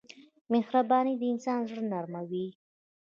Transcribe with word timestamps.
مهرباني 0.51 1.13
د 1.17 1.21
انسان 1.33 1.59
زړه 1.69 1.81
نرموي. 1.91 2.47